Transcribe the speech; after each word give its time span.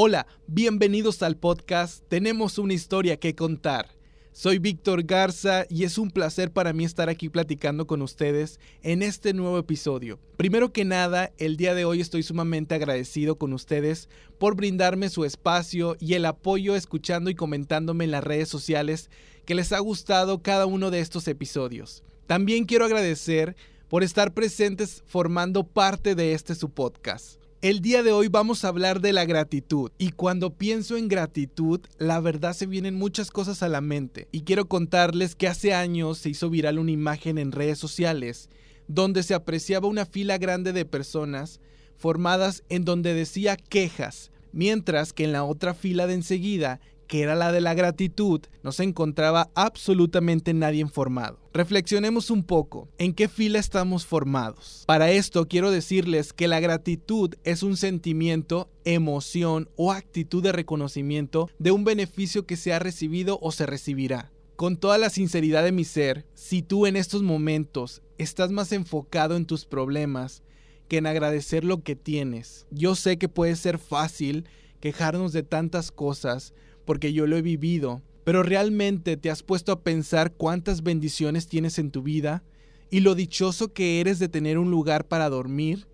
Hola, 0.00 0.28
bienvenidos 0.46 1.24
al 1.24 1.36
podcast 1.36 2.04
Tenemos 2.08 2.58
una 2.58 2.72
historia 2.72 3.18
que 3.18 3.34
contar. 3.34 3.96
Soy 4.30 4.60
Víctor 4.60 5.02
Garza 5.02 5.66
y 5.68 5.82
es 5.82 5.98
un 5.98 6.12
placer 6.12 6.52
para 6.52 6.72
mí 6.72 6.84
estar 6.84 7.08
aquí 7.08 7.28
platicando 7.28 7.88
con 7.88 8.00
ustedes 8.02 8.60
en 8.84 9.02
este 9.02 9.34
nuevo 9.34 9.58
episodio. 9.58 10.20
Primero 10.36 10.72
que 10.72 10.84
nada, 10.84 11.32
el 11.36 11.56
día 11.56 11.74
de 11.74 11.84
hoy 11.84 12.00
estoy 12.00 12.22
sumamente 12.22 12.76
agradecido 12.76 13.38
con 13.38 13.52
ustedes 13.52 14.08
por 14.38 14.54
brindarme 14.54 15.08
su 15.08 15.24
espacio 15.24 15.96
y 15.98 16.14
el 16.14 16.26
apoyo 16.26 16.76
escuchando 16.76 17.28
y 17.28 17.34
comentándome 17.34 18.04
en 18.04 18.12
las 18.12 18.22
redes 18.22 18.48
sociales 18.48 19.10
que 19.46 19.56
les 19.56 19.72
ha 19.72 19.80
gustado 19.80 20.44
cada 20.44 20.66
uno 20.66 20.92
de 20.92 21.00
estos 21.00 21.26
episodios. 21.26 22.04
También 22.28 22.66
quiero 22.66 22.84
agradecer 22.84 23.56
por 23.88 24.04
estar 24.04 24.32
presentes 24.32 25.02
formando 25.08 25.64
parte 25.64 26.14
de 26.14 26.34
este 26.34 26.54
su 26.54 26.70
podcast. 26.70 27.47
El 27.60 27.80
día 27.80 28.04
de 28.04 28.12
hoy 28.12 28.28
vamos 28.28 28.64
a 28.64 28.68
hablar 28.68 29.00
de 29.00 29.12
la 29.12 29.24
gratitud. 29.24 29.90
Y 29.98 30.12
cuando 30.12 30.54
pienso 30.54 30.96
en 30.96 31.08
gratitud, 31.08 31.80
la 31.98 32.20
verdad 32.20 32.52
se 32.52 32.66
vienen 32.66 32.94
muchas 32.94 33.32
cosas 33.32 33.64
a 33.64 33.68
la 33.68 33.80
mente. 33.80 34.28
Y 34.30 34.42
quiero 34.42 34.68
contarles 34.68 35.34
que 35.34 35.48
hace 35.48 35.74
años 35.74 36.18
se 36.18 36.28
hizo 36.28 36.50
viral 36.50 36.78
una 36.78 36.92
imagen 36.92 37.36
en 37.36 37.50
redes 37.50 37.78
sociales 37.78 38.48
donde 38.86 39.24
se 39.24 39.34
apreciaba 39.34 39.88
una 39.88 40.06
fila 40.06 40.38
grande 40.38 40.72
de 40.72 40.84
personas 40.84 41.60
formadas 41.96 42.62
en 42.68 42.84
donde 42.84 43.12
decía 43.12 43.56
quejas, 43.56 44.30
mientras 44.52 45.12
que 45.12 45.24
en 45.24 45.32
la 45.32 45.42
otra 45.42 45.74
fila 45.74 46.06
de 46.06 46.14
enseguida 46.14 46.78
que 47.08 47.22
era 47.22 47.34
la 47.34 47.50
de 47.50 47.60
la 47.60 47.74
gratitud, 47.74 48.42
no 48.62 48.70
se 48.70 48.84
encontraba 48.84 49.50
absolutamente 49.54 50.54
nadie 50.54 50.80
informado. 50.80 51.40
Reflexionemos 51.52 52.30
un 52.30 52.44
poco, 52.44 52.88
¿en 52.98 53.14
qué 53.14 53.28
fila 53.28 53.58
estamos 53.58 54.06
formados? 54.06 54.84
Para 54.86 55.10
esto 55.10 55.48
quiero 55.48 55.72
decirles 55.72 56.32
que 56.32 56.46
la 56.46 56.60
gratitud 56.60 57.34
es 57.42 57.64
un 57.64 57.76
sentimiento, 57.76 58.70
emoción 58.84 59.68
o 59.74 59.90
actitud 59.90 60.42
de 60.42 60.52
reconocimiento 60.52 61.50
de 61.58 61.72
un 61.72 61.82
beneficio 61.82 62.46
que 62.46 62.56
se 62.56 62.72
ha 62.72 62.78
recibido 62.78 63.38
o 63.42 63.50
se 63.50 63.66
recibirá. 63.66 64.30
Con 64.54 64.76
toda 64.76 64.98
la 64.98 65.08
sinceridad 65.08 65.64
de 65.64 65.72
mi 65.72 65.84
ser, 65.84 66.26
si 66.34 66.62
tú 66.62 66.86
en 66.86 66.96
estos 66.96 67.22
momentos 67.22 68.02
estás 68.18 68.50
más 68.50 68.72
enfocado 68.72 69.36
en 69.36 69.46
tus 69.46 69.64
problemas 69.64 70.42
que 70.88 70.98
en 70.98 71.06
agradecer 71.06 71.64
lo 71.64 71.82
que 71.82 71.96
tienes, 71.96 72.66
yo 72.70 72.94
sé 72.94 73.18
que 73.18 73.28
puede 73.28 73.56
ser 73.56 73.78
fácil 73.78 74.48
quejarnos 74.80 75.32
de 75.32 75.42
tantas 75.42 75.90
cosas, 75.90 76.54
porque 76.88 77.12
yo 77.12 77.26
lo 77.26 77.36
he 77.36 77.42
vivido, 77.42 78.00
pero 78.24 78.42
realmente 78.42 79.18
te 79.18 79.28
has 79.28 79.42
puesto 79.42 79.72
a 79.72 79.82
pensar 79.82 80.32
cuántas 80.32 80.82
bendiciones 80.82 81.46
tienes 81.46 81.78
en 81.78 81.90
tu 81.90 82.02
vida 82.02 82.42
y 82.88 83.00
lo 83.00 83.14
dichoso 83.14 83.74
que 83.74 84.00
eres 84.00 84.18
de 84.18 84.30
tener 84.30 84.56
un 84.56 84.70
lugar 84.70 85.06
para 85.06 85.28
dormir, 85.28 85.86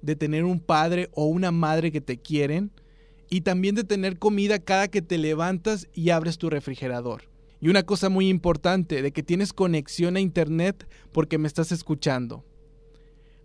de 0.00 0.16
tener 0.16 0.44
un 0.44 0.58
padre 0.58 1.10
o 1.12 1.26
una 1.26 1.52
madre 1.52 1.92
que 1.92 2.00
te 2.00 2.16
quieren 2.16 2.70
y 3.28 3.42
también 3.42 3.74
de 3.74 3.84
tener 3.84 4.18
comida 4.18 4.58
cada 4.58 4.88
que 4.88 5.02
te 5.02 5.18
levantas 5.18 5.86
y 5.92 6.08
abres 6.08 6.38
tu 6.38 6.48
refrigerador. 6.48 7.24
Y 7.60 7.68
una 7.68 7.82
cosa 7.82 8.08
muy 8.08 8.30
importante, 8.30 9.02
de 9.02 9.12
que 9.12 9.22
tienes 9.22 9.52
conexión 9.52 10.16
a 10.16 10.20
internet 10.20 10.88
porque 11.12 11.36
me 11.36 11.46
estás 11.46 11.72
escuchando. 11.72 12.42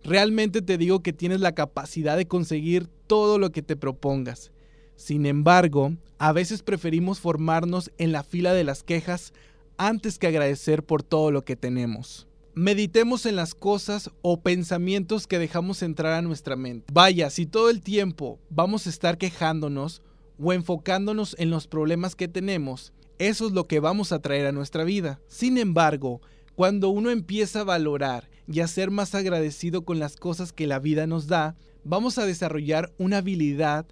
Realmente 0.06 0.62
te 0.62 0.78
digo 0.78 1.04
que 1.04 1.12
tienes 1.12 1.42
la 1.42 1.54
capacidad 1.54 2.16
de 2.16 2.30
conseguir 2.30 2.88
todo 3.08 3.40
lo 3.40 3.52
que 3.52 3.62
te 3.62 3.76
propongas. 3.76 4.53
Sin 4.96 5.26
embargo, 5.26 5.94
a 6.18 6.32
veces 6.32 6.64
preferimos 6.64 7.20
formarnos 7.20 7.92
en 7.98 8.12
la 8.12 8.24
fila 8.24 8.54
de 8.54 8.64
las 8.64 8.84
quejas 8.84 9.34
antes 9.78 10.18
que 10.18 10.28
agradecer 10.28 10.84
por 10.84 11.04
todo 11.04 11.32
lo 11.32 11.44
que 11.44 11.56
tenemos. 11.56 12.28
Meditemos 12.56 13.26
en 13.26 13.36
las 13.36 13.56
cosas 13.56 14.12
o 14.22 14.42
pensamientos 14.42 15.26
que 15.26 15.40
dejamos 15.40 15.82
entrar 15.82 16.14
a 16.14 16.22
nuestra 16.22 16.56
mente. 16.56 16.86
Vaya, 16.94 17.30
si 17.30 17.48
todo 17.48 17.70
el 17.70 17.82
tiempo 17.82 18.40
vamos 18.50 18.86
a 18.86 18.92
estar 18.92 19.18
quejándonos 19.18 20.04
o 20.40 20.54
enfocándonos 20.54 21.36
en 21.40 21.50
los 21.50 21.68
problemas 21.68 22.16
que 22.16 22.28
tenemos, 22.28 22.94
eso 23.18 23.48
es 23.48 23.54
lo 23.54 23.68
que 23.68 23.80
vamos 23.80 24.12
a 24.12 24.20
traer 24.20 24.46
a 24.46 24.52
nuestra 24.52 24.84
vida. 24.84 25.20
Sin 25.28 25.58
embargo, 25.58 26.22
cuando 26.56 26.90
uno 26.90 27.10
empieza 27.10 27.62
a 27.62 27.64
valorar 27.64 28.30
y 28.48 28.59
a 28.59 28.68
ser 28.68 28.92
más 28.92 29.16
agradecido 29.16 29.84
con 29.84 29.98
las 29.98 30.16
cosas 30.16 30.53
que 30.53 30.68
la 30.68 30.78
vida 30.78 31.08
nos 31.08 31.28
da, 31.28 31.56
vamos 31.84 32.20
a 32.20 32.26
desarrollar 32.26 32.94
una 33.00 33.18
habilidad 33.18 33.88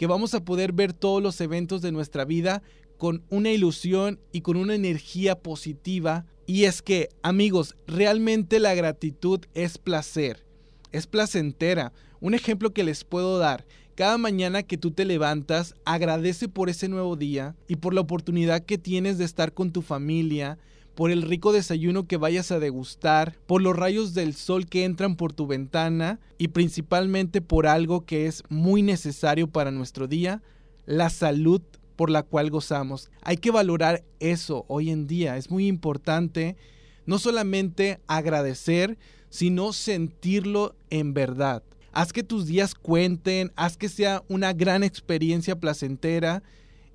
que 0.00 0.06
vamos 0.06 0.32
a 0.32 0.42
poder 0.46 0.72
ver 0.72 0.94
todos 0.94 1.22
los 1.22 1.38
eventos 1.42 1.82
de 1.82 1.92
nuestra 1.92 2.24
vida 2.24 2.62
con 2.96 3.22
una 3.28 3.50
ilusión 3.50 4.18
y 4.32 4.40
con 4.40 4.56
una 4.56 4.74
energía 4.74 5.38
positiva. 5.42 6.24
Y 6.46 6.64
es 6.64 6.80
que, 6.80 7.10
amigos, 7.22 7.76
realmente 7.86 8.60
la 8.60 8.74
gratitud 8.74 9.40
es 9.52 9.76
placer, 9.76 10.46
es 10.90 11.06
placentera. 11.06 11.92
Un 12.18 12.32
ejemplo 12.32 12.72
que 12.72 12.82
les 12.82 13.04
puedo 13.04 13.36
dar, 13.36 13.66
cada 13.94 14.16
mañana 14.16 14.62
que 14.62 14.78
tú 14.78 14.90
te 14.90 15.04
levantas, 15.04 15.74
agradece 15.84 16.48
por 16.48 16.70
ese 16.70 16.88
nuevo 16.88 17.14
día 17.14 17.54
y 17.68 17.76
por 17.76 17.92
la 17.92 18.00
oportunidad 18.00 18.64
que 18.64 18.78
tienes 18.78 19.18
de 19.18 19.26
estar 19.26 19.52
con 19.52 19.70
tu 19.70 19.82
familia, 19.82 20.56
por 21.00 21.10
el 21.10 21.22
rico 21.22 21.54
desayuno 21.54 22.06
que 22.06 22.18
vayas 22.18 22.52
a 22.52 22.58
degustar, 22.58 23.34
por 23.46 23.62
los 23.62 23.74
rayos 23.74 24.12
del 24.12 24.34
sol 24.34 24.66
que 24.66 24.84
entran 24.84 25.16
por 25.16 25.32
tu 25.32 25.46
ventana 25.46 26.20
y 26.36 26.48
principalmente 26.48 27.40
por 27.40 27.66
algo 27.66 28.04
que 28.04 28.26
es 28.26 28.42
muy 28.50 28.82
necesario 28.82 29.46
para 29.46 29.70
nuestro 29.70 30.08
día, 30.08 30.42
la 30.84 31.08
salud 31.08 31.62
por 31.96 32.10
la 32.10 32.22
cual 32.22 32.50
gozamos. 32.50 33.10
Hay 33.22 33.38
que 33.38 33.50
valorar 33.50 34.04
eso 34.18 34.66
hoy 34.68 34.90
en 34.90 35.06
día, 35.06 35.38
es 35.38 35.50
muy 35.50 35.68
importante 35.68 36.58
no 37.06 37.18
solamente 37.18 37.98
agradecer, 38.06 38.98
sino 39.30 39.72
sentirlo 39.72 40.74
en 40.90 41.14
verdad. 41.14 41.62
Haz 41.92 42.12
que 42.12 42.22
tus 42.22 42.46
días 42.46 42.74
cuenten, 42.74 43.52
haz 43.56 43.78
que 43.78 43.88
sea 43.88 44.22
una 44.28 44.52
gran 44.52 44.84
experiencia 44.84 45.58
placentera 45.58 46.42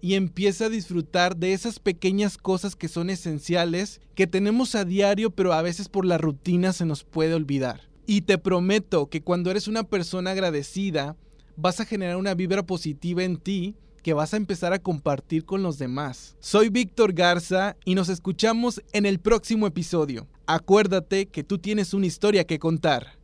y 0.01 0.15
empieza 0.15 0.65
a 0.65 0.69
disfrutar 0.69 1.35
de 1.37 1.53
esas 1.53 1.79
pequeñas 1.79 2.37
cosas 2.37 2.75
que 2.75 2.87
son 2.87 3.09
esenciales, 3.09 4.01
que 4.13 4.27
tenemos 4.27 4.75
a 4.75 4.85
diario, 4.85 5.31
pero 5.31 5.53
a 5.53 5.61
veces 5.61 5.89
por 5.89 6.05
la 6.05 6.17
rutina 6.17 6.73
se 6.73 6.85
nos 6.85 7.03
puede 7.03 7.33
olvidar. 7.33 7.89
Y 8.05 8.21
te 8.21 8.37
prometo 8.37 9.09
que 9.09 9.21
cuando 9.21 9.49
eres 9.49 9.67
una 9.67 9.83
persona 9.83 10.31
agradecida, 10.31 11.15
vas 11.55 11.79
a 11.79 11.85
generar 11.85 12.17
una 12.17 12.33
vibra 12.33 12.65
positiva 12.65 13.23
en 13.23 13.37
ti 13.37 13.75
que 14.03 14.13
vas 14.13 14.35
a 14.35 14.37
empezar 14.37 14.71
a 14.71 14.77
compartir 14.77 15.45
con 15.45 15.63
los 15.63 15.79
demás. 15.79 16.35
Soy 16.39 16.69
Víctor 16.69 17.13
Garza 17.13 17.75
y 17.85 17.95
nos 17.95 18.09
escuchamos 18.09 18.83
en 18.93 19.07
el 19.07 19.19
próximo 19.19 19.65
episodio. 19.65 20.27
Acuérdate 20.45 21.25
que 21.25 21.43
tú 21.43 21.57
tienes 21.57 21.91
una 21.95 22.05
historia 22.05 22.43
que 22.43 22.59
contar. 22.59 23.14